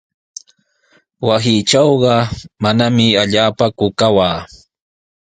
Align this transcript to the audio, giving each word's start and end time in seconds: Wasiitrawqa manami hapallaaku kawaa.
Wasiitrawqa 1.27 2.13
manami 2.61 3.05
hapallaaku 3.17 3.85
kawaa. 3.99 4.37